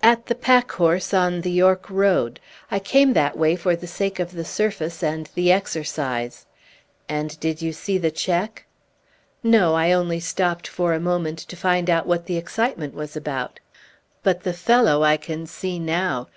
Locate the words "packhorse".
0.36-1.12